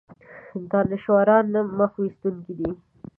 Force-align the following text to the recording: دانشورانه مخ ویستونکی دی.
دانشورانه 0.71 1.59
مخ 1.77 1.91
ویستونکی 2.01 2.53
دی. 2.59 2.69